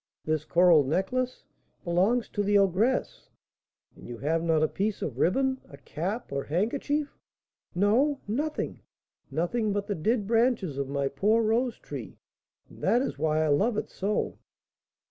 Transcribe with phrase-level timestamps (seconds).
[0.25, 1.43] "This coral necklace?"
[1.83, 3.29] "Belongs to the ogress."
[3.95, 7.15] "And you have not a piece of riband, a cap, or handkerchief?"
[7.75, 8.81] "No, nothing,
[9.29, 12.17] nothing but the dead branches of my poor rose tree;
[12.67, 14.39] and that is why I love it so."